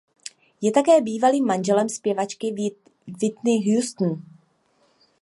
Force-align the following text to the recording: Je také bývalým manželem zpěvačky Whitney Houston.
Je 0.61 0.71
také 0.71 1.01
bývalým 1.01 1.45
manželem 1.45 1.89
zpěvačky 1.89 2.53
Whitney 3.07 3.73
Houston. 3.75 4.23